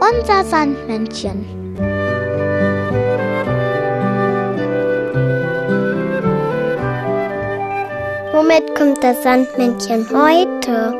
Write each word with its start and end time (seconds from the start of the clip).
Unser 0.00 0.44
Sandmännchen. 0.44 1.64
Womit 8.32 8.74
kommt 8.74 9.02
das 9.02 9.22
Sandmännchen 9.22 10.06
heute? 10.10 10.94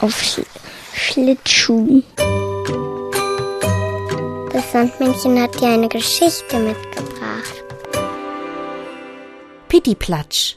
Auf 0.00 0.22
Sch 0.22 0.40
Schlittschuhen. 0.94 2.04
Das 4.52 4.72
Sandmännchen 4.72 5.40
hat 5.40 5.60
dir 5.60 5.68
eine 5.68 5.88
Geschichte 5.88 6.58
mitgebracht. 6.58 6.93
Pittiplatsch. 9.74 10.54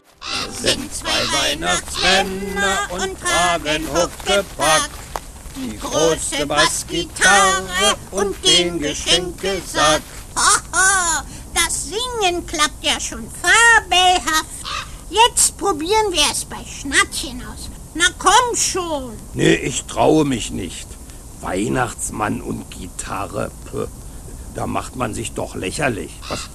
Sind 0.62 0.94
zwei 0.94 1.10
Weihnachtsmänner 1.10 2.78
und 2.92 3.20
tragen 3.20 3.88
Huckepack. 3.92 4.92
Die 5.56 5.76
große 5.76 6.46
Bassgitarre 6.46 7.96
und 8.12 8.36
den 8.46 8.78
Geschenkesack. 8.78 10.04
Hoho, 10.36 11.24
das 11.56 11.86
Singen 11.86 12.46
klappt 12.46 12.84
ja 12.84 13.00
schon 13.00 13.28
fabelhaft. 13.42 14.46
Jetzt 15.10 15.58
probieren 15.58 16.12
wir 16.12 16.32
es 16.32 16.46
bei 16.46 16.64
Schnattchen 16.64 17.42
aus. 17.42 17.72
Na 17.96 18.06
komm 18.20 18.56
schon. 18.56 19.18
Nee, 19.34 19.56
ich 19.56 19.86
traue 19.86 20.26
mich 20.26 20.52
nicht. 20.52 20.88
Weihnachtsmann 21.42 22.44
und 22.44 22.70
Gitarre, 22.70 23.50
puh, 23.72 23.88
da 24.54 24.68
macht 24.68 24.96
man 24.96 25.16
sich 25.16 25.32
doch 25.32 25.56
lächerlich. 25.56 26.12
Was? 26.30 26.50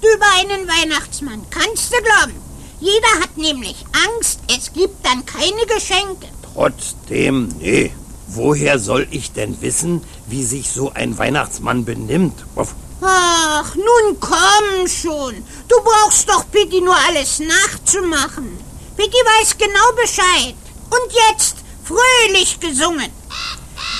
Lacht 0.00 0.14
über 0.14 0.26
einen 0.38 0.68
Weihnachtsmann. 0.68 1.42
Kannst 1.50 1.92
du 1.92 1.96
glauben? 2.02 2.40
Jeder 2.80 3.20
hat 3.20 3.36
nämlich 3.36 3.84
Angst, 4.16 4.40
es 4.56 4.72
gibt 4.72 5.04
dann 5.04 5.24
keine 5.26 5.66
Geschenke. 5.66 6.26
Trotzdem, 6.54 7.48
nee. 7.58 7.92
Woher 8.28 8.78
soll 8.78 9.06
ich 9.10 9.32
denn 9.32 9.60
wissen, 9.62 10.02
wie 10.26 10.44
sich 10.44 10.70
so 10.70 10.92
ein 10.92 11.16
Weihnachtsmann 11.16 11.84
benimmt? 11.84 12.44
Uff. 12.54 12.74
Ach, 13.00 13.74
nun 13.74 14.20
komm 14.20 14.86
schon. 14.86 15.34
Du 15.66 15.76
brauchst 15.82 16.28
doch 16.28 16.44
Pitti 16.50 16.80
nur 16.80 16.96
alles 17.08 17.40
nachzumachen. 17.40 18.58
Pitti 18.96 19.16
weiß 19.16 19.56
genau 19.56 19.92
Bescheid. 19.96 20.54
Und 20.90 21.12
jetzt 21.30 21.56
fröhlich 21.84 22.60
gesungen. 22.60 23.10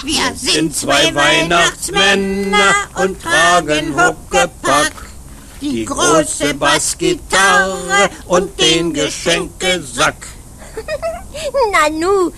Wir 0.05 0.33
sind 0.35 0.77
zwei 0.77 1.13
Weihnachtsmänner 1.15 2.75
und 2.97 3.21
tragen 3.23 3.95
Huckepack. 3.95 4.93
Die 5.61 5.85
große 5.85 6.55
Bassgitarre 6.55 8.11
und 8.27 8.59
den 8.61 8.93
Geschenkesack. 8.93 10.27
Nanu, 11.73 12.31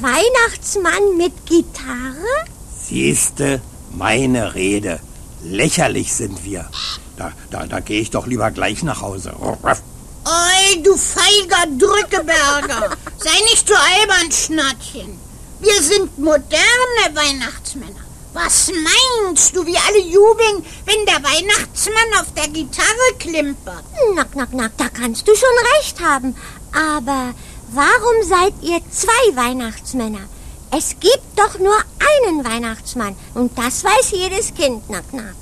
Weihnachtsmann 0.00 1.16
mit 1.18 1.46
Gitarre? 1.46 2.46
Siehste, 2.88 3.60
meine 3.90 4.54
Rede. 4.54 5.00
Lächerlich 5.42 6.12
sind 6.14 6.44
wir. 6.44 6.68
Da, 7.16 7.32
da, 7.50 7.66
da 7.66 7.80
gehe 7.80 8.00
ich 8.00 8.10
doch 8.10 8.26
lieber 8.26 8.50
gleich 8.50 8.82
nach 8.82 9.02
Hause. 9.02 9.34
Oi, 9.40 10.82
du 10.82 10.96
feiger 10.96 11.66
Drückeberger. 11.78 12.96
Sei 13.18 13.38
nicht 13.50 13.68
so 13.68 13.74
albern, 13.74 14.30
Schnattchen. 14.30 15.18
Wir 15.60 15.82
sind 15.82 16.18
moderne 16.18 17.14
Weihnachtsmänner. 17.14 18.01
Was 18.32 18.70
meinst 18.72 19.54
du, 19.54 19.66
wie 19.66 19.76
alle 19.76 20.00
jubeln, 20.00 20.64
wenn 20.86 21.04
der 21.04 21.22
Weihnachtsmann 21.22 22.20
auf 22.20 22.32
der 22.34 22.48
Gitarre 22.48 23.14
klimpert? 23.18 23.84
Nack, 24.14 24.34
nack, 24.34 24.54
nack, 24.54 24.72
da 24.78 24.88
kannst 24.88 25.28
du 25.28 25.34
schon 25.34 25.48
recht 25.76 26.00
haben. 26.00 26.34
Aber 26.72 27.34
warum 27.72 28.22
seid 28.26 28.54
ihr 28.62 28.80
zwei 28.90 29.36
Weihnachtsmänner? 29.36 30.26
Es 30.70 30.96
gibt 31.00 31.36
doch 31.36 31.58
nur 31.58 31.76
einen 32.24 32.42
Weihnachtsmann. 32.42 33.16
Und 33.34 33.58
das 33.58 33.84
weiß 33.84 34.12
jedes 34.12 34.54
Kind, 34.54 34.88
nack, 34.88 35.12
nack. 35.12 35.36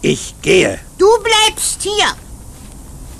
Ich 0.00 0.34
gehe. 0.40 0.80
Du 0.96 1.08
bleibst 1.18 1.82
hier. 1.82 2.14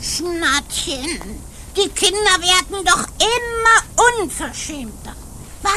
Schnattchen, 0.01 1.43
die 1.77 1.89
Kinder 1.91 2.39
werden 2.41 2.85
doch 2.85 3.05
immer 3.19 4.23
unverschämter. 4.23 5.15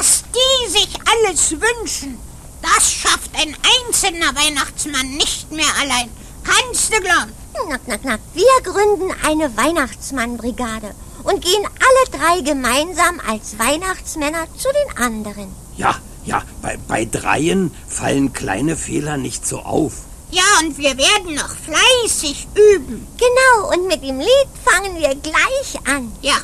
Was 0.01 0.23
die 0.33 0.71
sich 0.71 0.89
alles 1.13 1.51
wünschen, 1.51 2.17
das 2.63 2.91
schafft 2.91 3.29
ein 3.35 3.55
einzelner 3.85 4.35
Weihnachtsmann 4.35 5.11
nicht 5.11 5.51
mehr 5.51 5.71
allein. 5.79 6.09
Kannst 6.43 6.91
du 6.91 6.99
glauben? 6.99 7.31
Nack, 7.69 7.87
nack, 7.87 8.03
nack. 8.03 8.19
Wir 8.33 8.63
gründen 8.63 9.13
eine 9.23 9.55
Weihnachtsmannbrigade 9.55 10.95
und 11.21 11.45
gehen 11.45 11.63
alle 11.65 12.19
drei 12.19 12.41
gemeinsam 12.41 13.21
als 13.29 13.59
Weihnachtsmänner 13.59 14.47
zu 14.57 14.69
den 14.69 14.97
anderen. 14.97 15.55
Ja, 15.77 15.93
ja, 16.25 16.41
bei, 16.63 16.79
bei 16.87 17.05
dreien 17.05 17.71
fallen 17.87 18.33
kleine 18.33 18.77
Fehler 18.77 19.17
nicht 19.17 19.47
so 19.47 19.59
auf. 19.59 19.93
Ja, 20.31 20.41
und 20.61 20.79
wir 20.79 20.97
werden 20.97 21.35
noch 21.35 21.55
fleißig 21.63 22.47
üben. 22.55 23.07
Genau, 23.19 23.71
und 23.71 23.87
mit 23.87 24.01
dem 24.01 24.17
Lied 24.17 24.49
fangen 24.65 24.95
wir 24.95 25.13
gleich 25.13 25.75
an. 25.85 26.11
Ja, 26.23 26.37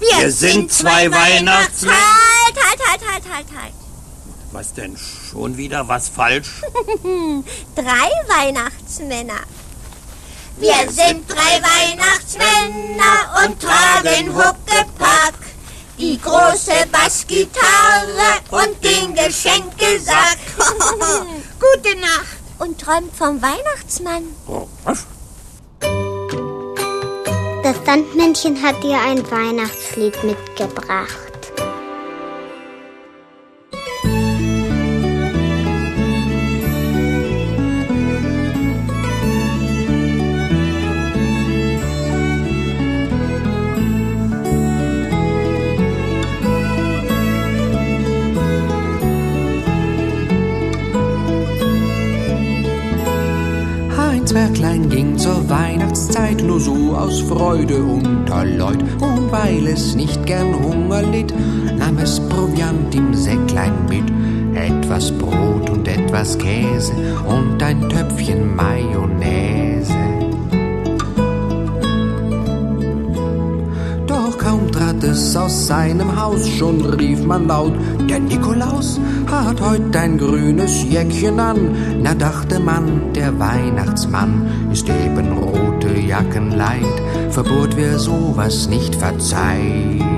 wir, 0.00 0.18
wir 0.18 0.32
sind, 0.32 0.52
sind 0.52 0.72
zwei 0.72 1.10
Weihnachtsmänner. 1.10 1.96
Halt, 1.96 2.56
halt, 2.56 2.80
halt, 3.00 3.24
halt, 3.24 3.34
halt, 3.34 3.46
halt. 3.62 3.74
Was 4.52 4.72
denn? 4.72 4.96
Schon 4.96 5.56
wieder 5.56 5.88
was 5.88 6.08
falsch? 6.08 6.62
drei 7.74 8.10
Weihnachtsmänner. 8.28 9.40
Wir 10.56 10.90
sind 10.90 11.30
drei 11.30 11.62
Weihnachtsmänner 11.62 13.44
und 13.44 13.60
tragen 13.60 14.34
Huckepack. 14.34 15.34
Die 15.98 16.18
große 16.20 16.86
Bassgitarre 16.90 18.40
und 18.50 18.82
den 18.82 19.14
Geschenkesack. 19.14 20.38
Gute 21.60 21.96
Nacht. 22.00 22.38
Und 22.58 22.80
träumt 22.80 23.14
vom 23.16 23.40
Weihnachtsmann. 23.42 24.24
Oh, 24.46 24.66
was? 24.84 25.06
Das 27.62 27.76
Sandmännchen 27.84 28.62
hat 28.62 28.82
dir 28.82 28.98
ein 29.00 29.30
Weihnachtslied 29.30 30.24
mitgebracht. 30.24 31.27
Zwerglein 54.28 54.90
ging 54.90 55.16
zur 55.16 55.48
Weihnachtszeit 55.48 56.42
nur 56.42 56.60
so 56.60 56.94
aus 56.94 57.22
Freude 57.22 57.82
unter 57.82 58.44
Leut. 58.44 58.82
Und 59.00 59.32
weil 59.32 59.66
es 59.66 59.94
nicht 59.94 60.26
gern 60.26 60.54
Hunger 60.62 61.00
litt, 61.02 61.32
nahm 61.78 61.96
es 61.96 62.20
Proviant 62.28 62.94
im 62.94 63.14
Säcklein 63.14 63.72
mit. 63.88 64.04
Etwas 64.54 65.12
Brot 65.12 65.70
und 65.70 65.88
etwas 65.88 66.36
Käse 66.36 66.92
und 67.26 67.62
ein 67.62 67.88
Töpfchen 67.88 68.54
Mayonnaise. 68.54 69.67
Es 75.18 75.36
aus 75.36 75.66
seinem 75.66 76.20
Haus, 76.20 76.48
schon 76.48 76.84
rief 76.84 77.24
man 77.24 77.48
laut, 77.48 77.72
der 78.08 78.20
Nikolaus 78.20 79.00
hat 79.26 79.60
heut 79.60 79.94
ein 79.96 80.16
grünes 80.16 80.84
Jäckchen 80.84 81.40
an. 81.40 82.00
Na 82.02 82.14
dachte 82.14 82.60
man, 82.60 83.12
der 83.14 83.38
Weihnachtsmann 83.38 84.70
ist 84.72 84.88
eben 84.88 85.32
rote 85.32 85.98
Jacken 85.98 86.52
leid, 86.56 87.02
verbot 87.30 87.76
wer 87.76 87.98
sowas 87.98 88.68
nicht 88.68 88.94
verzeiht. 88.94 90.17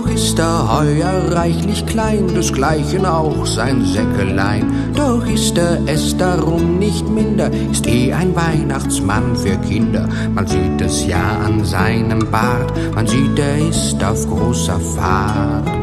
Auch 0.00 0.08
ist 0.08 0.38
er 0.38 0.78
heuer 0.78 1.30
reichlich 1.32 1.84
klein, 1.84 2.26
desgleichen 2.34 3.04
auch 3.04 3.44
sein 3.44 3.84
Säckelein. 3.84 4.92
Doch 4.96 5.26
ist 5.26 5.58
er 5.58 5.78
es 5.86 6.16
darum 6.16 6.78
nicht 6.78 7.06
minder, 7.06 7.50
ist 7.70 7.86
eh 7.86 8.12
ein 8.12 8.34
Weihnachtsmann 8.34 9.36
für 9.36 9.56
Kinder. 9.58 10.08
Man 10.34 10.46
sieht 10.46 10.80
es 10.80 11.06
ja 11.06 11.40
an 11.44 11.64
seinem 11.66 12.30
Bart, 12.30 12.72
man 12.94 13.06
sieht, 13.06 13.38
er 13.38 13.68
ist 13.68 14.02
auf 14.02 14.26
großer 14.26 14.80
Fahrt. 14.80 15.79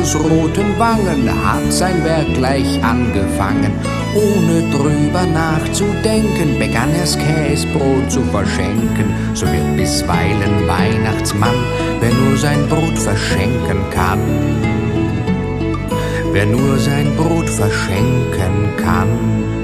Roten 0.00 0.78
Wangen 0.78 1.28
hat 1.28 1.70
sein 1.70 2.02
Werk 2.02 2.32
gleich 2.34 2.82
angefangen. 2.82 3.72
Ohne 4.14 4.62
drüber 4.70 5.26
nachzudenken, 5.26 6.58
begann 6.58 6.94
er's 6.94 7.18
Käsbrot 7.18 8.10
zu 8.10 8.22
verschenken. 8.22 9.12
So 9.34 9.44
wird 9.46 9.76
bisweilen 9.76 10.66
Weihnachtsmann, 10.66 11.54
wer 12.00 12.10
nur 12.10 12.38
sein 12.38 12.66
Brot 12.68 12.98
verschenken 12.98 13.80
kann. 13.90 14.20
Wer 16.32 16.46
nur 16.46 16.78
sein 16.78 17.14
Brot 17.16 17.50
verschenken 17.50 18.74
kann. 18.82 19.61